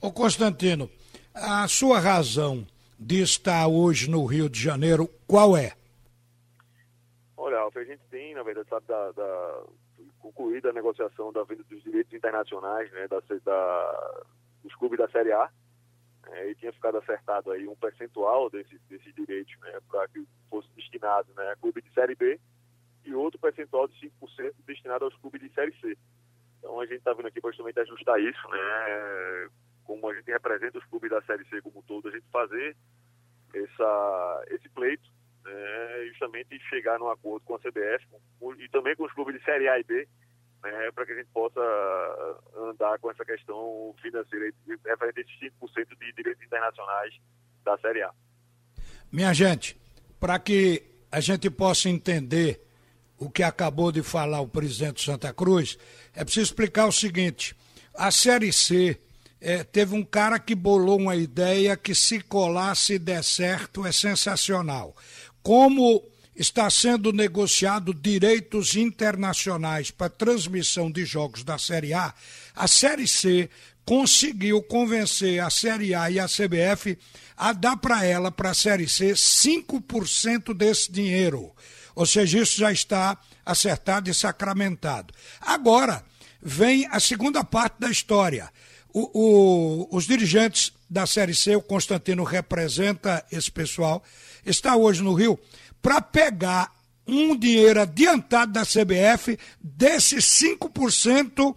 Ô 0.00 0.10
Constantino, 0.10 0.88
a 1.34 1.68
sua 1.68 1.98
razão 1.98 2.64
de 3.00 3.22
estar 3.22 3.66
hoje 3.66 4.10
no 4.10 4.26
Rio 4.26 4.50
de 4.50 4.62
Janeiro, 4.62 5.08
qual 5.26 5.56
é? 5.56 5.72
Olha, 7.34 7.58
Alf, 7.58 7.74
a 7.78 7.84
gente 7.84 8.02
tem, 8.10 8.34
na 8.34 8.42
verdade, 8.42 8.68
sabe, 8.68 8.86
da, 8.86 9.12
da, 9.12 9.62
concluída 10.20 10.68
a 10.68 10.72
negociação 10.74 11.32
da 11.32 11.42
venda 11.44 11.64
dos 11.64 11.82
direitos 11.82 12.12
internacionais, 12.12 12.92
né, 12.92 13.08
da, 13.08 13.20
da, 13.42 14.22
dos 14.62 14.74
clubes 14.74 14.98
da 14.98 15.08
Série 15.08 15.32
A. 15.32 15.50
é, 16.32 16.50
e 16.50 16.54
tinha 16.56 16.72
ficado 16.72 16.98
acertado 16.98 17.50
aí 17.50 17.66
um 17.66 17.74
percentual 17.74 18.50
desses 18.50 18.78
desse 18.90 19.10
direitos 19.12 19.58
né, 19.60 19.78
para 19.88 20.06
que 20.08 20.22
fosse 20.50 20.68
destinado 20.76 21.32
né, 21.34 21.50
a 21.50 21.56
clube 21.56 21.80
de 21.80 21.90
Série 21.94 22.14
B 22.14 22.38
e 23.04 23.14
outro 23.14 23.40
percentual 23.40 23.88
de 23.88 23.94
5% 24.22 24.52
destinado 24.66 25.06
aos 25.06 25.16
clubes 25.16 25.40
de 25.40 25.52
Série 25.54 25.74
C. 25.80 25.96
Então 26.58 26.78
a 26.78 26.84
gente 26.84 26.98
está 26.98 27.14
vindo 27.14 27.26
aqui 27.26 27.40
para 27.40 27.50
justamente 27.50 27.80
ajustar 27.80 28.20
isso, 28.20 28.48
né? 28.50 29.48
Como 29.90 30.08
a 30.08 30.14
gente 30.14 30.30
representa 30.30 30.78
os 30.78 30.84
clubes 30.84 31.10
da 31.10 31.20
Série 31.22 31.44
C 31.46 31.60
como 31.62 31.80
um 31.80 31.82
todo, 31.82 32.06
a 32.06 32.12
gente 32.12 32.24
fazer 32.30 32.76
essa, 33.52 34.44
esse 34.50 34.68
pleito, 34.68 35.02
né? 35.44 36.06
justamente 36.10 36.56
chegar 36.68 36.96
num 37.00 37.10
acordo 37.10 37.44
com 37.44 37.56
a 37.56 37.58
CBF 37.58 38.06
com, 38.38 38.54
e 38.54 38.68
também 38.68 38.94
com 38.94 39.02
os 39.02 39.12
clubes 39.14 39.36
de 39.36 39.44
Série 39.44 39.68
A 39.68 39.80
e 39.80 39.82
B, 39.82 40.06
né? 40.62 40.92
para 40.94 41.04
que 41.04 41.10
a 41.10 41.16
gente 41.16 41.28
possa 41.32 41.60
andar 42.56 43.00
com 43.00 43.10
essa 43.10 43.24
questão 43.24 43.92
financeira 44.00 44.54
referente 44.86 45.18
a 45.18 45.22
esses 45.22 45.54
5% 45.60 45.98
de 45.98 46.12
direitos 46.12 46.44
internacionais 46.44 47.12
da 47.64 47.76
Série 47.78 48.02
A. 48.02 48.12
Minha 49.10 49.34
gente, 49.34 49.76
para 50.20 50.38
que 50.38 50.84
a 51.10 51.18
gente 51.18 51.50
possa 51.50 51.88
entender 51.88 52.64
o 53.18 53.28
que 53.28 53.42
acabou 53.42 53.90
de 53.90 54.04
falar 54.04 54.40
o 54.40 54.46
presidente 54.46 55.04
Santa 55.04 55.34
Cruz, 55.34 55.76
é 56.14 56.22
preciso 56.22 56.46
explicar 56.46 56.86
o 56.86 56.92
seguinte: 56.92 57.56
a 57.92 58.12
Série 58.12 58.52
C 58.52 59.09
é, 59.40 59.64
teve 59.64 59.94
um 59.94 60.04
cara 60.04 60.38
que 60.38 60.54
bolou 60.54 60.98
uma 60.98 61.16
ideia 61.16 61.76
que 61.76 61.94
se 61.94 62.20
colar, 62.20 62.74
se 62.76 62.98
der 62.98 63.24
certo, 63.24 63.86
é 63.86 63.92
sensacional. 63.92 64.94
Como 65.42 66.02
está 66.36 66.68
sendo 66.70 67.12
negociado 67.12 67.92
direitos 67.94 68.76
internacionais 68.76 69.90
para 69.90 70.08
transmissão 70.08 70.90
de 70.90 71.04
jogos 71.04 71.42
da 71.42 71.58
Série 71.58 71.92
A, 71.94 72.14
a 72.54 72.68
Série 72.68 73.08
C 73.08 73.48
conseguiu 73.84 74.62
convencer 74.62 75.40
a 75.40 75.50
Série 75.50 75.94
A 75.94 76.10
e 76.10 76.18
a 76.18 76.26
CBF 76.26 76.96
a 77.36 77.52
dar 77.52 77.76
para 77.76 78.04
ela, 78.04 78.30
para 78.30 78.50
a 78.50 78.54
Série 78.54 78.88
C, 78.88 79.12
5% 79.12 80.54
desse 80.54 80.92
dinheiro. 80.92 81.50
Ou 81.94 82.06
seja, 82.06 82.38
isso 82.38 82.58
já 82.58 82.70
está 82.70 83.18
acertado 83.44 84.10
e 84.10 84.14
sacramentado. 84.14 85.12
Agora, 85.40 86.04
vem 86.40 86.86
a 86.90 87.00
segunda 87.00 87.42
parte 87.42 87.76
da 87.80 87.90
história. 87.90 88.50
O, 88.92 89.88
o, 89.92 89.96
os 89.96 90.06
dirigentes 90.06 90.72
da 90.88 91.06
Série 91.06 91.34
C, 91.34 91.54
o 91.54 91.62
Constantino 91.62 92.24
representa 92.24 93.24
esse 93.30 93.50
pessoal, 93.50 94.02
está 94.44 94.76
hoje 94.76 95.02
no 95.02 95.14
Rio 95.14 95.38
para 95.80 96.00
pegar 96.00 96.72
um 97.06 97.36
dinheiro 97.36 97.80
adiantado 97.80 98.52
da 98.52 98.62
CBF 98.62 99.38
desses 99.60 100.24
5% 100.24 101.54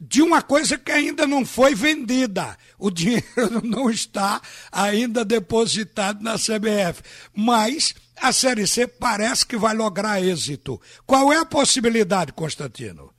de 0.00 0.22
uma 0.22 0.42
coisa 0.42 0.76
que 0.76 0.92
ainda 0.92 1.26
não 1.26 1.44
foi 1.46 1.74
vendida. 1.74 2.56
O 2.78 2.90
dinheiro 2.92 3.62
não 3.62 3.90
está 3.90 4.40
ainda 4.70 5.24
depositado 5.24 6.22
na 6.22 6.34
CBF. 6.34 7.02
Mas 7.34 7.94
a 8.16 8.32
Série 8.32 8.66
C 8.66 8.86
parece 8.86 9.46
que 9.46 9.56
vai 9.56 9.74
lograr 9.74 10.22
êxito. 10.22 10.80
Qual 11.06 11.32
é 11.32 11.38
a 11.38 11.44
possibilidade, 11.44 12.32
Constantino? 12.32 13.13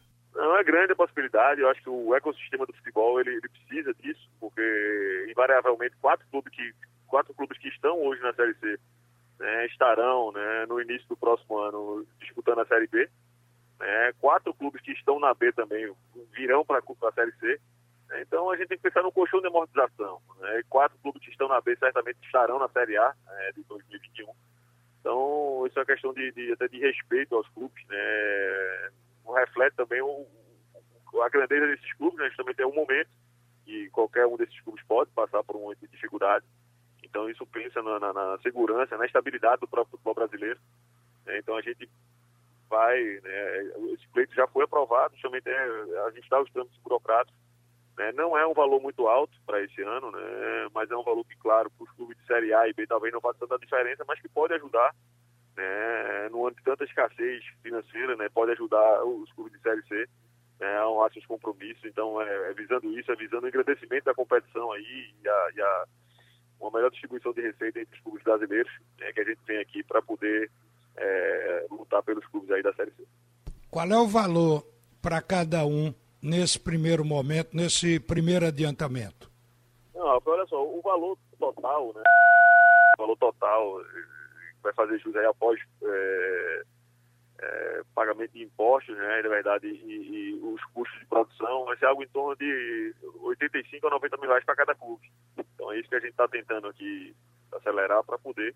Grande 0.66 0.96
possibilidade. 0.96 1.62
Eu 1.62 1.70
acho 1.70 1.82
que 1.82 1.90
o 1.90 2.16
ecossistema 2.16 2.66
do 2.66 2.74
futebol 2.74 3.20
ele, 3.20 3.32
ele 3.32 3.50
precisa 3.50 3.94
disso, 3.94 4.28
porque 4.40 5.28
invariavelmente 5.30 5.96
quatro 6.02 6.26
clubes 6.32 6.52
que 6.52 6.74
quatro 7.08 7.34
clubes 7.36 7.58
que 7.60 7.68
estão 7.68 8.02
hoje 8.02 8.22
na 8.24 8.34
Série 8.34 8.56
C 8.56 8.80
né, 9.40 9.66
estarão 9.68 10.32
né, 10.32 10.66
no 10.68 10.82
início 10.82 11.08
do 11.08 11.16
próximo 11.16 11.58
ano 11.60 12.06
disputando 12.20 12.60
a 12.60 12.66
Série 12.66 12.88
B. 12.88 13.08
Né, 13.80 14.14
quatro 14.20 14.54
clubes 14.56 14.82
que 14.82 14.92
estão 14.92 15.20
na 15.20 15.34
B 15.36 15.52
também 15.52 15.94
virão 16.34 16.66
para 16.66 16.80
a 16.80 17.12
Série 17.12 17.32
C. 17.34 17.62
Então 18.22 18.50
a 18.50 18.58
gente 18.58 18.70
tem 18.70 18.78
que 18.78 18.84
pensar 18.84 19.04
no 19.04 19.12
colchão 19.12 19.40
de 19.40 19.48
amortização. 19.48 20.20
Né, 20.40 20.64
quatro 20.68 20.98
clubes 20.98 21.22
que 21.22 21.30
estão 21.30 21.48
na 21.48 21.62
B 21.62 21.76
certamente 21.76 22.18
estarão 22.24 22.58
na 22.58 22.68
Série 22.70 22.98
A 22.98 23.14
né, 23.28 23.52
de 23.56 23.64
2021. 23.66 24.34
Então, 25.00 25.64
isso 25.68 25.78
é 25.78 25.82
uma 25.82 25.86
questão 25.86 26.12
de, 26.12 26.32
de, 26.32 26.54
até 26.54 26.68
de 26.68 26.80
respeito 26.80 27.36
aos 27.36 27.48
clubes, 27.50 27.86
né? 27.88 28.90
reflete 29.36 29.76
também 29.76 30.02
o, 30.02 30.26
a 31.24 31.30
grandeza 31.30 31.68
desses 31.68 31.94
clubes, 31.94 32.20
né? 32.20 32.26
Gente 32.26 32.38
também 32.38 32.56
tem 32.56 32.66
um 32.66 32.74
momento 32.74 33.10
e 33.68 33.90
qualquer 33.90 34.26
um 34.26 34.38
desses 34.38 34.60
clubes 34.62 34.84
pode 34.86 35.10
passar 35.12 35.44
por 35.44 35.56
um 35.56 35.62
momento 35.62 35.80
de 35.80 35.88
dificuldade. 35.88 36.46
Então, 37.04 37.30
isso 37.30 37.46
pensa 37.48 37.82
na, 37.82 38.00
na, 38.00 38.14
na 38.14 38.38
segurança, 38.40 38.98
na 38.98 39.06
estabilidade 39.06 39.62
do 39.62 39.68
próprio 39.68 39.92
futebol 39.92 40.14
brasileiro. 40.14 40.60
Né? 41.26 41.40
Então, 41.40 41.56
a 41.56 41.62
gente 41.62 41.90
vai, 42.70 43.02
né? 43.24 43.64
esse 43.94 44.08
pleito 44.10 44.34
já 44.34 44.48
foi 44.48 44.64
aprovado, 44.64 45.14
justamente 45.14 45.48
é, 45.50 46.00
a 46.08 46.12
gente 46.12 46.24
está 46.24 46.42
os 46.42 46.52
trâmites 46.52 46.80
burocráticos 46.82 47.46
né? 47.98 48.12
Não 48.14 48.38
é 48.38 48.46
um 48.46 48.54
valor 48.54 48.82
muito 48.82 49.08
alto 49.08 49.34
para 49.46 49.62
esse 49.62 49.82
ano, 49.82 50.12
né? 50.12 50.70
mas 50.74 50.90
é 50.92 50.96
um 50.96 51.04
valor 51.04 51.24
que, 51.26 51.36
claro, 51.38 51.70
para 51.72 51.84
os 51.84 51.92
clubes 51.92 52.18
de 52.18 52.26
Série 52.26 52.54
A 52.54 52.68
e 52.68 52.74
B 52.74 52.86
talvez 52.86 53.14
não 53.14 53.22
faça 53.22 53.40
tanta 53.40 53.58
diferença, 53.58 54.04
mas 54.08 54.20
que 54.20 54.28
pode 54.28 54.54
ajudar, 54.54 54.94
né? 55.56 56.30
no 56.30 56.46
ano 56.46 56.56
de 56.56 56.64
tanta 56.64 56.84
escassez 56.84 57.44
financeira, 57.64 58.16
né? 58.16 58.30
pode 58.30 58.52
ajudar 58.52 59.04
os 59.06 59.32
clubes 59.34 59.54
de 59.54 59.60
Série 59.60 59.82
C 59.84 60.10
né? 60.60 60.78
a 60.78 60.90
honrar 60.90 61.12
seus 61.14 61.26
compromissos. 61.26 61.84
Então, 61.86 62.22
é, 62.22 62.52
é, 62.52 62.54
visando 62.54 62.98
isso, 62.98 63.12
é 63.12 63.16
visando 63.16 63.46
o 63.46 63.48
engrandecimento 63.48 64.06
da 64.06 64.14
competição 64.14 64.72
aí 64.72 65.14
e 65.24 65.28
a, 65.28 65.50
e 65.56 65.62
a 65.62 65.86
uma 66.60 66.72
melhor 66.72 66.90
distribuição 66.90 67.34
de 67.34 67.42
receita 67.42 67.80
entre 67.80 67.96
os 67.96 68.02
clubes 68.02 68.24
brasileiros 68.24 68.72
né? 69.00 69.12
que 69.12 69.20
a 69.20 69.24
gente 69.24 69.42
tem 69.46 69.60
aqui 69.60 69.84
para 69.84 70.02
poder 70.02 70.50
é, 70.98 71.68
lutar 71.70 72.02
pelos 72.04 72.26
clubes 72.28 72.50
aí 72.52 72.64
da 72.64 72.74
Série 72.74 72.92
C. 72.92 73.06
Qual 73.70 73.86
é 73.86 73.98
o 73.98 74.08
valor 74.08 74.66
para 75.02 75.22
cada 75.22 75.66
um 75.66 75.94
nesse 76.22 76.60
primeiro 76.60 77.04
momento, 77.04 77.56
nesse 77.56 78.00
primeiro 78.00 78.46
adiantamento? 78.46 79.30
Não, 79.94 80.22
olha 80.26 80.46
só, 80.48 80.64
o 80.64 80.82
valor 80.82 81.18
total, 81.38 81.94
né? 81.94 82.02
O 82.98 83.02
valor 83.02 83.18
total 83.18 83.82
eh, 83.82 83.86
vai 84.64 84.74
fazer 84.74 84.98
jus 85.00 85.16
aí 85.16 85.26
após 85.26 85.60
é, 85.84 86.64
é, 87.42 87.82
pagamento 87.94 88.32
de 88.32 88.44
impostos, 88.44 88.96
né? 88.96 89.22
Na 89.22 89.30
verdade, 89.30 89.68
e, 89.68 90.32
e, 90.32 90.34
os 90.42 90.64
custos 90.66 91.00
de 91.00 91.06
produção, 91.06 91.66
vai 91.66 91.78
ser 91.78 91.86
algo 91.86 92.04
em 92.04 92.08
torno 92.08 92.36
de 92.36 92.94
85 93.22 93.88
a 93.88 93.90
90 93.90 94.18
mil 94.18 94.30
reais 94.30 94.46
para 94.46 94.56
cada 94.56 94.76
clube. 94.76 95.12
Então 95.38 95.72
é 95.72 95.80
isso 95.80 95.90
que 95.90 95.96
a 95.96 96.00
gente 96.00 96.12
está 96.12 96.28
tentando 96.28 96.68
aqui 96.68 97.16
acelerar 97.52 98.04
para 98.04 98.18
poder 98.18 98.56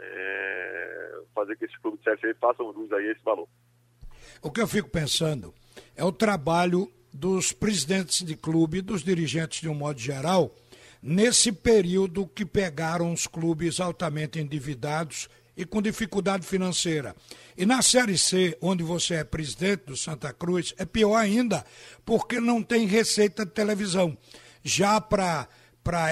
é, 0.00 1.20
fazer 1.34 1.56
que 1.56 1.64
esses 1.64 1.78
clubes 1.78 2.00
de 2.00 2.10
CFC 2.10 2.34
façam 2.34 2.72
jus 2.72 2.92
aí 2.92 3.06
esse 3.10 3.22
valor. 3.22 3.48
O 4.42 4.50
que 4.50 4.60
eu 4.60 4.66
fico 4.66 4.88
pensando 4.88 5.54
é 5.96 6.04
o 6.04 6.12
trabalho 6.12 6.90
dos 7.12 7.52
presidentes 7.52 8.24
de 8.24 8.36
clube, 8.36 8.80
dos 8.80 9.02
dirigentes 9.02 9.60
de 9.60 9.68
um 9.68 9.74
modo 9.74 9.98
geral, 10.00 10.54
nesse 11.02 11.52
período 11.52 12.26
que 12.26 12.44
pegaram 12.44 13.12
os 13.12 13.26
clubes 13.26 13.80
altamente 13.80 14.40
endividados 14.40 15.28
e 15.56 15.64
com 15.64 15.82
dificuldade 15.82 16.46
financeira. 16.46 17.14
E 17.56 17.66
na 17.66 17.82
Série 17.82 18.16
C, 18.16 18.56
onde 18.60 18.82
você 18.82 19.16
é 19.16 19.24
presidente 19.24 19.84
do 19.86 19.96
Santa 19.96 20.32
Cruz, 20.32 20.74
é 20.78 20.84
pior 20.84 21.16
ainda, 21.16 21.64
porque 22.04 22.40
não 22.40 22.62
tem 22.62 22.86
receita 22.86 23.44
de 23.44 23.52
televisão. 23.52 24.16
Já 24.64 25.00
para 25.00 25.48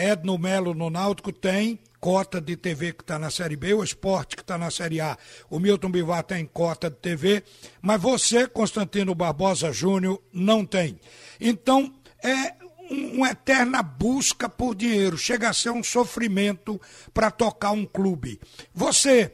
Edno 0.03 0.37
Melo 0.37 0.75
no 0.75 0.91
Náutico 0.91 1.33
tem, 1.33 1.79
cota 1.99 2.41
de 2.41 2.57
TV 2.57 2.93
que 2.93 3.03
está 3.03 3.19
na 3.19 3.31
Série 3.31 3.57
B, 3.57 3.75
o 3.75 3.85
esporte 3.85 4.37
que 4.37 4.43
está 4.43 4.57
na 4.57 4.71
Série 4.71 5.01
A, 5.01 5.17
o 5.49 5.59
Milton 5.59 5.91
Bivar 5.91 6.23
tem 6.23 6.47
cota 6.47 6.91
de 6.91 6.97
TV, 6.97 7.43
mas 7.81 8.01
você, 8.01 8.47
Constantino 8.47 9.15
Barbosa 9.15 9.73
Júnior, 9.73 10.21
não 10.33 10.65
tem. 10.65 10.99
Então, 11.39 11.93
é 12.23 12.60
uma 12.91 13.31
eterna 13.31 13.83
busca 13.83 14.49
por 14.49 14.75
dinheiro, 14.75 15.17
chega 15.17 15.49
a 15.49 15.55
ser 15.55 15.71
um 15.71 15.83
sofrimento 15.83 16.81
para 17.15 17.31
tocar 17.31 17.71
um 17.71 17.87
clube. 17.87 18.41
Você 18.75 19.33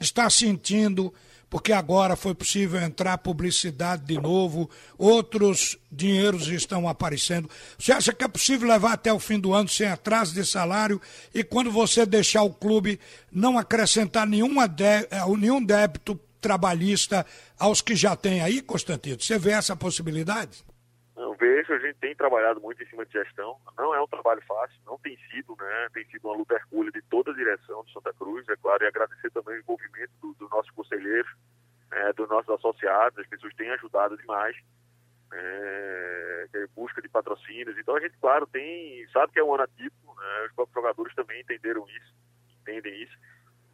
está 0.00 0.28
sentindo 0.28 1.14
porque 1.52 1.70
agora 1.70 2.16
foi 2.16 2.34
possível 2.34 2.80
entrar 2.80 3.18
publicidade 3.18 4.06
de 4.06 4.18
novo, 4.18 4.70
outros 4.96 5.76
dinheiros 5.92 6.48
estão 6.48 6.88
aparecendo. 6.88 7.48
Você 7.78 7.92
acha 7.92 8.10
que 8.10 8.24
é 8.24 8.28
possível 8.28 8.66
levar 8.66 8.94
até 8.94 9.12
o 9.12 9.18
fim 9.18 9.38
do 9.38 9.52
ano 9.52 9.68
sem 9.68 9.86
atraso 9.86 10.32
de 10.32 10.46
salário 10.46 10.98
e 11.34 11.44
quando 11.44 11.70
você 11.70 12.06
deixar 12.06 12.42
o 12.42 12.54
clube 12.54 12.98
não 13.30 13.58
acrescentar 13.58 14.26
nenhuma 14.26 14.66
de, 14.66 14.82
eh, 14.82 15.08
nenhum 15.38 15.62
débito 15.62 16.18
trabalhista 16.40 17.26
aos 17.58 17.82
que 17.82 17.94
já 17.94 18.16
tem 18.16 18.40
aí, 18.40 18.62
Constantino? 18.62 19.20
Você 19.20 19.38
vê 19.38 19.50
essa 19.50 19.76
possibilidade? 19.76 20.64
Não 21.22 21.34
vejo, 21.34 21.72
a 21.72 21.78
gente 21.78 22.00
tem 22.00 22.16
trabalhado 22.16 22.60
muito 22.60 22.82
em 22.82 22.86
cima 22.86 23.06
de 23.06 23.12
gestão. 23.12 23.56
Não 23.78 23.94
é 23.94 24.02
um 24.02 24.08
trabalho 24.08 24.42
fácil, 24.42 24.76
não 24.84 24.98
tem 24.98 25.16
sido, 25.30 25.54
né? 25.56 25.88
Tem 25.94 26.04
sido 26.06 26.26
uma 26.26 26.36
luta 26.36 26.54
hercúlea 26.54 26.90
de 26.90 27.00
toda 27.02 27.30
a 27.30 27.34
direção 27.34 27.84
de 27.84 27.92
Santa 27.92 28.12
Cruz, 28.14 28.48
é 28.48 28.56
claro, 28.56 28.82
e 28.82 28.88
agradecer 28.88 29.30
também 29.30 29.54
o 29.54 29.60
envolvimento 29.60 30.10
dos 30.20 30.36
do 30.36 30.48
nossos 30.48 30.72
conselheiros, 30.72 31.30
é, 31.92 32.12
dos 32.14 32.28
nossos 32.28 32.50
associados, 32.50 33.20
as 33.20 33.26
pessoas 33.28 33.54
têm 33.54 33.70
ajudado 33.70 34.16
demais. 34.16 34.56
É, 35.32 36.46
é, 36.54 36.66
busca 36.74 37.00
de 37.00 37.08
patrocínios. 37.08 37.78
Então 37.78 37.94
a 37.94 38.00
gente, 38.00 38.18
claro, 38.18 38.44
tem, 38.48 39.06
sabe 39.12 39.32
que 39.32 39.38
é 39.38 39.44
um 39.44 39.54
ano 39.54 39.62
atípico, 39.62 40.14
né? 40.14 40.46
os 40.46 40.52
próprios 40.54 40.74
jogadores 40.74 41.14
também 41.14 41.40
entenderam 41.40 41.86
isso, 41.88 42.14
entendem 42.60 43.00
isso, 43.00 43.16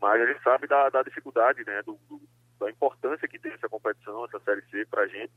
mas 0.01 0.21
a 0.21 0.27
gente 0.27 0.43
sabe 0.43 0.67
da, 0.67 0.91
da 0.91 1.03
dificuldade, 1.03 1.65
né? 1.65 1.83
Do, 1.83 1.99
do, 2.09 2.21
da 2.61 2.71
importância 2.71 3.27
que 3.27 3.39
tem 3.39 3.53
essa 3.53 3.69
competição, 3.69 4.27
essa 4.27 4.39
Série 4.41 4.63
C 4.71 4.85
para 4.87 5.03
a 5.03 5.09
gente, 5.09 5.33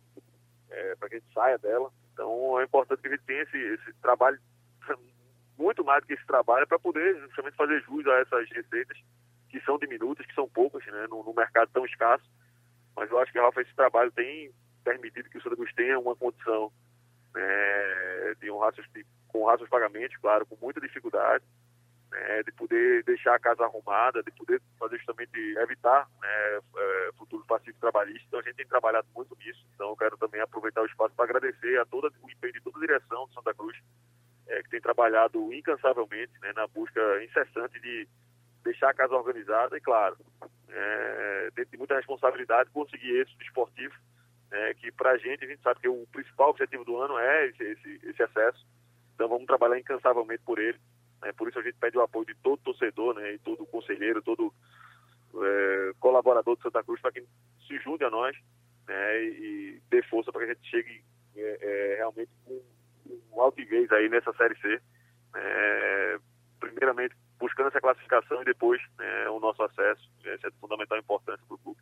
é, 0.72 0.96
para 0.96 1.10
que 1.10 1.16
a 1.16 1.20
gente 1.20 1.34
saia 1.34 1.58
dela. 1.58 1.92
Então 2.14 2.60
é 2.60 2.64
importante 2.64 3.02
que 3.02 3.08
a 3.08 3.12
gente 3.12 3.24
tenha 3.26 3.44
esse, 3.44 3.58
esse 3.58 3.94
trabalho 4.02 4.40
muito 5.58 5.84
mais 5.84 6.02
do 6.02 6.08
que 6.08 6.14
esse 6.14 6.26
trabalho 6.26 6.68
para 6.68 6.80
poder 6.80 7.20
justamente 7.22 7.56
fazer 7.56 7.82
jus 7.82 8.06
a 8.08 8.20
essas 8.20 8.50
receitas 8.50 8.98
que 9.50 9.60
são 9.62 9.78
diminutas, 9.78 10.26
que 10.26 10.34
são 10.34 10.50
poucas, 10.50 10.84
né, 10.86 11.08
no, 11.10 11.24
no 11.24 11.34
mercado 11.34 11.70
tão 11.74 11.86
escasso. 11.86 12.24
Mas 12.96 13.10
eu 13.12 13.20
acho 13.20 13.32
que, 13.32 13.40
Rafa, 13.40 13.62
esse 13.62 13.76
trabalho 13.76 14.12
tem 14.12 14.52
permitido 14.84 15.30
que 15.30 15.38
o 15.38 15.42
Santa 15.42 15.56
Cruz 15.56 15.72
tenha 15.74 16.00
uma 16.00 16.16
condição 16.16 16.72
né, 17.34 18.36
de 18.40 18.50
um 18.50 18.58
raços, 18.60 18.86
de, 18.94 19.06
com 19.28 19.46
raços 19.46 19.70
pagamentos, 19.70 20.18
claro, 20.18 20.46
com 20.46 20.58
muita 20.62 20.82
dificuldade, 20.82 21.44
né, 22.12 22.44
de 22.44 22.52
poder 22.52 23.04
deixar 23.04 23.36
a 23.36 23.40
casa 23.40 23.64
arrumada, 23.64 24.22
de 24.22 24.32
poder 24.32 24.62
fazer 24.78 24.98
justamente 24.98 25.38
evitar 25.58 26.08
né, 26.22 26.60
é, 26.78 27.10
futuros 27.18 27.46
passivos 27.48 27.80
trabalhistas. 27.80 28.24
Então 28.28 28.40
a 28.40 28.44
gente 28.44 28.56
tem 28.56 28.68
trabalhado 28.68 29.08
muito 29.16 29.36
nisso. 29.38 29.66
Então 29.74 29.90
eu 29.90 29.98
quero 29.98 30.18
também 30.18 30.42
aproveitar 30.42 30.82
o 30.82 30.86
espaço 30.86 31.16
para 31.16 31.26
agradecer 31.26 31.80
a 31.80 31.86
toda 31.86 32.12
o 32.22 32.30
empenho 32.30 32.54
de 32.54 32.62
toda 32.62 32.78
a 32.78 32.82
direção 32.82 33.28
de 33.28 33.34
Santa 33.34 33.54
Cruz, 33.54 33.78
é, 34.48 34.62
que 34.62 34.70
tem 34.70 34.82
trabalhado 34.82 35.54
incansavelmente 35.54 36.34
né, 36.42 36.52
na 36.54 36.68
busca 36.68 37.24
incessante 37.24 37.80
de 37.80 38.08
deixar 38.64 38.90
a 38.90 38.94
casa 38.94 39.16
organizada 39.16 39.78
e, 39.78 39.82
claro, 39.82 40.18
é, 40.70 41.50
dentro 41.56 41.72
de 41.72 41.78
muita 41.78 41.96
responsabilidade, 41.96 42.70
conseguir 42.72 43.22
êxito 43.22 43.42
esportivo, 43.44 43.96
é, 44.52 44.74
que 44.74 44.92
para 44.92 45.12
a 45.12 45.18
gente, 45.18 45.46
a 45.46 45.48
gente 45.48 45.62
sabe 45.62 45.80
que 45.80 45.88
o 45.88 46.06
principal 46.12 46.50
objetivo 46.50 46.84
do 46.84 46.98
ano 46.98 47.18
é 47.18 47.48
esse, 47.48 47.64
esse, 47.64 48.00
esse 48.04 48.22
acesso. 48.22 48.68
Então 49.16 49.30
vamos 49.30 49.46
trabalhar 49.46 49.80
incansavelmente 49.80 50.44
por 50.44 50.60
ele. 50.60 50.80
Né? 51.22 51.32
Por 51.34 51.50
isso 51.50 51.60
a 51.60 51.64
gente 51.64 51.78
pede 51.78 51.98
o 51.98 52.02
apoio 52.02 52.26
de 52.26 52.36
todo 52.36 52.60
torcedor, 52.60 53.16
né? 53.16 53.34
E 53.34 53.40
todo 53.40 53.66
conselheiro, 53.66 54.22
todo 54.22 54.54
é, 55.36 55.92
colaborador 56.00 56.56
de 56.56 56.64
Santa 56.64 56.84
Cruz 56.84 57.02
para 57.02 57.12
que 57.12 57.22
se 57.68 57.78
junte 57.80 58.04
a 58.04 58.10
nós 58.10 58.36
né? 58.88 59.24
e, 59.24 59.28
e 59.28 59.82
dê 59.90 60.02
força 60.04 60.32
para 60.32 60.46
que 60.46 60.52
a 60.52 60.54
gente 60.54 60.70
chegue 60.70 61.04
é, 61.36 61.58
é, 61.62 61.96
realmente 61.98 62.32
com, 62.46 62.62
com 63.30 63.42
altivez 63.42 63.92
aí 63.92 64.10
nessa 64.10 64.34
Série 64.34 64.58
C. 64.60 64.82
É, 65.36 66.20
primeiramente 66.60 67.16
buscando 67.40 67.70
essa 67.70 67.82
classificação 67.82 68.42
e 68.42 68.46
depois 68.46 68.80
né, 68.98 69.30
o 69.30 69.40
nosso 69.40 69.62
acesso. 69.64 70.10
Isso 70.20 70.48
é 70.48 70.50
de 70.50 70.58
fundamental 70.60 70.98
importância 70.98 71.44
para 71.48 71.56
o 71.56 71.58
clube. 71.58 71.80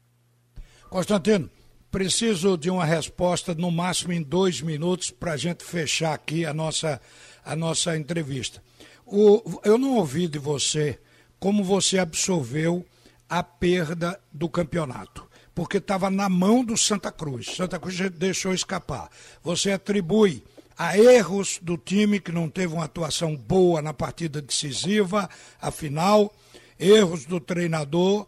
Constantino, 0.90 1.50
preciso 1.92 2.58
de 2.58 2.70
uma 2.70 2.86
resposta 2.86 3.54
no 3.54 3.70
máximo 3.70 4.14
em 4.14 4.24
dois 4.24 4.62
minutos 4.62 5.12
para 5.12 5.34
a 5.34 5.38
gente 5.38 5.64
fechar 5.64 6.14
aqui 6.14 6.46
a 6.46 6.54
nossa, 6.54 7.02
a 7.44 7.56
nossa 7.56 7.98
entrevista. 7.98 8.64
O, 9.12 9.60
eu 9.64 9.78
não 9.78 9.96
ouvi 9.96 10.28
de 10.28 10.38
você 10.38 11.00
como 11.40 11.64
você 11.64 11.98
absorveu 11.98 12.86
a 13.28 13.42
perda 13.42 14.20
do 14.32 14.48
campeonato, 14.48 15.28
porque 15.56 15.78
estava 15.78 16.12
na 16.12 16.30
mão 16.30 16.64
do 16.64 16.78
Santa 16.78 17.12
Cruz. 17.12 17.48
Santa 17.56 17.80
Cruz 17.80 17.98
deixou 18.12 18.54
escapar. 18.54 19.10
Você 19.44 19.72
atribui 19.72 20.44
a 20.78 20.98
erros 20.98 21.60
do 21.62 21.76
time 21.76 22.20
que 22.20 22.32
não 22.32 22.50
teve 22.50 22.74
uma 22.74 22.86
atuação 22.86 23.36
boa 23.36 23.82
na 23.82 23.94
partida 23.94 24.42
decisiva, 24.42 25.30
afinal, 25.60 26.32
erros 26.80 27.26
do 27.26 27.40
treinador, 27.40 28.28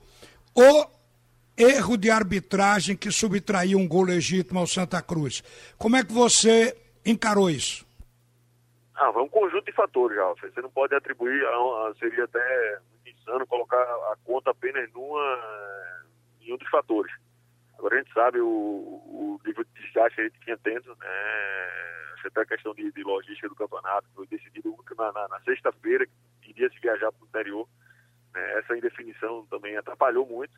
ou 0.54 0.92
erro 1.56 1.96
de 1.96 2.10
arbitragem 2.10 2.96
que 2.96 3.12
subtraiu 3.12 3.78
um 3.78 3.88
gol 3.88 4.04
legítimo 4.04 4.60
ao 4.60 4.68
Santa 4.68 5.02
Cruz. 5.02 5.44
Como 5.78 5.96
é 5.96 6.04
que 6.04 6.12
você 6.12 6.76
encarou 7.06 7.50
isso? 7.50 7.86
Ah, 9.01 9.12
foi 9.12 9.24
um 9.24 9.29
conjunto 9.29 9.65
de 9.65 9.72
fatores, 9.72 10.15
Alfa. 10.20 10.48
Você 10.48 10.62
não 10.62 10.70
pode 10.70 10.93
atribuir, 10.93 11.43
seria 11.98 12.24
até 12.24 12.79
insano 13.03 13.48
colocar 13.48 13.81
a 13.81 14.15
conta 14.24 14.51
apenas 14.51 14.91
numa, 14.93 16.05
em 16.39 16.53
um 16.53 16.58
dos 16.58 16.70
fatores. 16.70 17.12
Agora 17.79 17.96
a 17.96 17.98
gente 17.98 18.13
sabe 18.13 18.39
o, 18.39 18.48
o 18.48 19.39
nível 19.43 19.63
de 19.63 19.81
desgaste 19.81 20.13
que 20.13 20.22
a 20.22 20.24
gente 20.25 20.39
tinha 20.41 20.58
tendo, 20.58 20.96
né? 20.98 21.08
Até 22.24 22.41
a 22.41 22.46
questão 22.46 22.75
de, 22.75 22.91
de 22.91 23.01
logística 23.01 23.50
do 23.50 23.55
campeonato, 23.55 24.08
foi 24.13 24.27
decidido 24.27 24.77
na, 24.96 25.12
na, 25.12 25.27
na 25.29 25.39
sexta-feira, 25.39 26.05
que 26.43 26.51
iria 26.51 26.70
se 26.70 26.79
viajar 26.79 27.12
para 27.12 27.24
o 27.24 27.27
interior. 27.27 27.67
Né? 28.36 28.60
Essa 28.60 28.77
indefinição 28.77 29.48
também 29.48 29.75
atrapalhou 29.77 30.27
muito. 30.27 30.53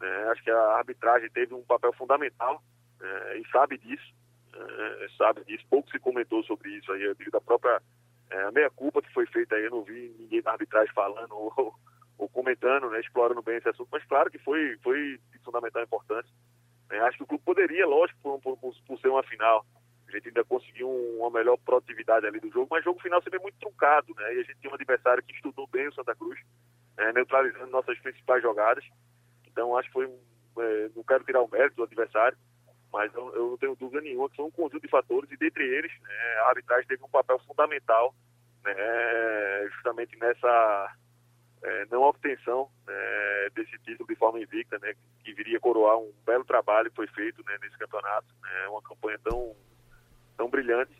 Né? 0.00 0.28
Acho 0.30 0.42
que 0.42 0.50
a 0.50 0.76
arbitragem 0.78 1.28
teve 1.28 1.52
um 1.52 1.62
papel 1.62 1.92
fundamental 1.92 2.62
né? 2.98 3.36
e 3.36 3.46
sabe 3.50 3.76
disso 3.76 4.14
é, 4.54 5.08
sabe 5.16 5.44
disso. 5.44 5.64
Pouco 5.68 5.90
se 5.90 5.98
comentou 5.98 6.42
sobre 6.44 6.70
isso 6.70 6.92
aí, 6.92 7.14
da 7.30 7.40
própria 7.40 7.80
é, 8.30 8.50
meia-culpa 8.50 9.02
que 9.02 9.12
foi 9.12 9.26
feita 9.26 9.54
aí. 9.54 9.64
Eu 9.64 9.70
não 9.70 9.82
vi 9.82 10.14
ninguém 10.18 10.42
da 10.42 10.52
arbitragem 10.52 10.92
falando 10.94 11.32
ou, 11.32 11.74
ou, 12.18 12.28
comentando, 12.28 12.90
né, 12.90 13.00
explorando 13.00 13.42
bem 13.42 13.56
esse 13.56 13.68
assunto, 13.68 13.88
mas 13.90 14.04
claro 14.04 14.30
que 14.30 14.38
foi, 14.38 14.76
foi 14.82 15.20
de 15.32 15.38
fundamental 15.40 15.82
importância. 15.82 16.32
É, 16.90 16.98
acho 17.00 17.16
que 17.16 17.24
o 17.24 17.26
clube 17.26 17.44
poderia, 17.44 17.86
lógico, 17.86 18.18
por, 18.40 18.56
por, 18.56 18.74
por, 18.86 18.98
ser 18.98 19.08
uma 19.08 19.22
final, 19.22 19.64
a 20.06 20.10
gente 20.10 20.28
ainda 20.28 20.44
conseguiu 20.44 20.88
uma 21.18 21.30
melhor 21.30 21.56
produtividade 21.58 22.26
ali 22.26 22.38
do 22.38 22.50
jogo, 22.50 22.68
mas 22.70 22.82
o 22.82 22.84
jogo 22.84 23.00
final 23.00 23.22
sempre 23.22 23.38
é 23.38 23.42
muito 23.42 23.58
truncado, 23.58 24.14
né? 24.14 24.34
E 24.34 24.40
a 24.40 24.42
gente 24.42 24.58
tinha 24.60 24.70
um 24.70 24.74
adversário 24.74 25.22
que 25.22 25.34
estudou 25.34 25.66
bem 25.66 25.88
o 25.88 25.94
Santa 25.94 26.14
Cruz, 26.14 26.38
né, 26.98 27.12
neutralizando 27.14 27.70
nossas 27.70 27.98
principais 27.98 28.42
jogadas. 28.42 28.84
Então 29.46 29.76
acho 29.76 29.88
que 29.88 29.94
foi, 29.94 30.04
é, 30.58 30.90
não 30.94 31.02
quero 31.02 31.24
tirar 31.24 31.40
o 31.40 31.48
mérito 31.48 31.76
do 31.76 31.84
adversário, 31.84 32.36
mas 32.92 33.12
eu, 33.14 33.34
eu, 33.34 33.50
não 33.50 33.56
tenho 33.56 33.76
dúvida 33.76 34.02
nenhuma 34.02 34.28
que 34.28 34.36
são 34.36 34.46
um 34.46 34.50
conjunto 34.50 34.82
de 34.82 34.88
fatores 34.88 35.30
e 35.30 35.36
dentre 35.36 35.64
eles 35.64 35.92
né, 36.02 36.14
a 36.40 36.48
arbitragem 36.48 36.86
teve 36.86 37.02
um 37.02 37.08
papel 37.08 37.38
fundamental 37.40 38.14
né, 38.64 39.68
justamente 39.74 40.16
nessa 40.18 40.96
é, 41.62 41.86
não 41.90 42.02
obtenção 42.02 42.68
né, 42.86 43.48
desse 43.54 43.78
título 43.78 44.08
de 44.08 44.16
forma 44.16 44.40
invicta, 44.40 44.78
né, 44.80 44.94
que 45.24 45.32
viria 45.32 45.60
coroar 45.60 45.98
um 45.98 46.12
belo 46.24 46.44
trabalho 46.44 46.90
que 46.90 46.96
foi 46.96 47.06
feito 47.08 47.42
né, 47.46 47.56
nesse 47.62 47.78
campeonato, 47.78 48.26
né, 48.42 48.68
uma 48.68 48.82
campanha 48.82 49.18
tão, 49.22 49.56
tão 50.36 50.48
brilhante, 50.48 50.92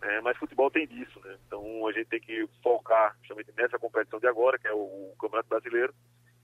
né, 0.00 0.20
mas 0.22 0.36
futebol 0.38 0.70
tem 0.70 0.86
disso, 0.86 1.20
né, 1.20 1.36
então 1.46 1.86
a 1.86 1.92
gente 1.92 2.06
tem 2.08 2.20
que 2.20 2.48
focar 2.62 3.16
justamente 3.20 3.52
nessa 3.56 3.78
competição 3.78 4.18
de 4.18 4.26
agora, 4.26 4.58
que 4.58 4.66
é 4.66 4.72
o, 4.72 4.78
o 5.12 5.16
Campeonato 5.20 5.48
Brasileiro, 5.48 5.94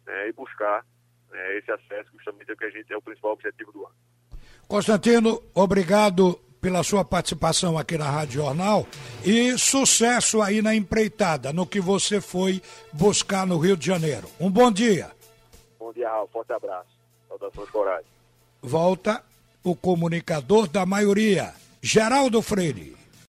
né, 0.06 0.28
e 0.28 0.32
buscar 0.32 0.84
né, 1.30 1.56
esse 1.56 1.70
acesso, 1.70 2.10
justamente 2.12 2.50
é 2.50 2.54
o 2.54 2.56
que 2.56 2.64
a 2.64 2.70
gente 2.70 2.92
é 2.92 2.96
o 2.96 3.02
principal 3.02 3.32
objetivo 3.32 3.72
do 3.72 3.86
ano. 3.86 3.94
Constantino, 4.68 5.42
obrigado 5.54 6.38
pela 6.60 6.82
sua 6.82 7.04
participação 7.04 7.76
aqui 7.76 7.98
na 7.98 8.10
Rádio 8.10 8.42
Jornal 8.42 8.86
e 9.22 9.58
sucesso 9.58 10.40
aí 10.40 10.62
na 10.62 10.74
empreitada, 10.74 11.52
no 11.52 11.66
que 11.66 11.78
você 11.78 12.20
foi 12.20 12.62
buscar 12.92 13.46
no 13.46 13.58
Rio 13.58 13.76
de 13.76 13.86
Janeiro. 13.86 14.28
Um 14.40 14.50
bom 14.50 14.72
dia. 14.72 15.10
Bom 15.78 15.92
dia, 15.92 16.08
Raul. 16.08 16.28
Forte 16.32 16.52
abraço. 16.52 16.88
Saudações 17.28 17.68
coragem. 17.68 18.06
Volta 18.62 19.22
o 19.62 19.76
comunicador 19.76 20.66
da 20.66 20.86
maioria, 20.86 21.52
Geraldo 21.82 22.40
Freire. 22.40 22.96